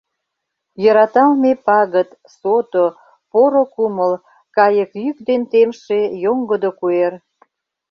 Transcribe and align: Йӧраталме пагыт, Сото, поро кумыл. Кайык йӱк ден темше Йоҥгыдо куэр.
Йӧраталме 0.83 1.51
пагыт, 1.65 2.09
Сото, 2.37 2.85
поро 3.31 3.63
кумыл. 3.73 4.13
Кайык 4.55 4.91
йӱк 5.03 5.17
ден 5.27 5.41
темше 5.51 5.99
Йоҥгыдо 6.23 6.69
куэр. 6.79 7.13